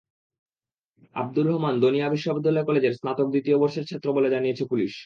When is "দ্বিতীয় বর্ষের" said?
3.29-3.87